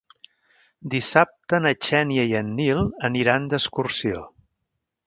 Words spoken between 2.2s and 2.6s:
i en